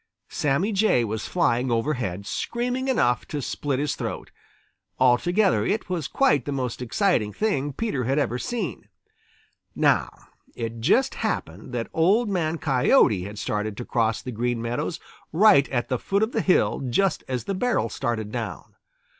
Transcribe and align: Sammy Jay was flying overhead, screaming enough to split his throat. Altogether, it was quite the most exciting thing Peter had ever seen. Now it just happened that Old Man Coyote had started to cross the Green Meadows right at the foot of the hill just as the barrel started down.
Sammy 0.31 0.71
Jay 0.71 1.03
was 1.03 1.27
flying 1.27 1.69
overhead, 1.69 2.25
screaming 2.25 2.87
enough 2.87 3.27
to 3.27 3.39
split 3.39 3.77
his 3.77 3.95
throat. 3.95 4.31
Altogether, 4.97 5.63
it 5.63 5.91
was 5.91 6.07
quite 6.07 6.45
the 6.45 6.51
most 6.51 6.81
exciting 6.81 7.31
thing 7.31 7.71
Peter 7.71 8.05
had 8.05 8.17
ever 8.17 8.39
seen. 8.39 8.89
Now 9.75 10.09
it 10.55 10.79
just 10.79 11.13
happened 11.13 11.71
that 11.73 11.87
Old 11.93 12.29
Man 12.29 12.57
Coyote 12.57 13.25
had 13.25 13.37
started 13.37 13.77
to 13.77 13.85
cross 13.85 14.23
the 14.23 14.31
Green 14.31 14.59
Meadows 14.59 14.99
right 15.31 15.69
at 15.69 15.87
the 15.89 15.99
foot 15.99 16.23
of 16.23 16.31
the 16.31 16.41
hill 16.41 16.79
just 16.89 17.23
as 17.27 17.43
the 17.43 17.53
barrel 17.53 17.87
started 17.87 18.31
down. 18.31 18.73